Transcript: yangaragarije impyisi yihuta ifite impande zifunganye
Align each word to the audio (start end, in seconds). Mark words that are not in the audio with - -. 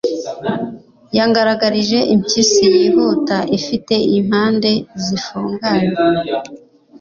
yangaragarije 1.17 1.97
impyisi 2.13 2.63
yihuta 2.75 3.37
ifite 3.57 3.95
impande 4.19 4.71
zifunganye 5.03 5.87